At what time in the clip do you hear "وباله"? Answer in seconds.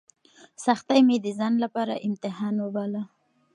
2.59-3.03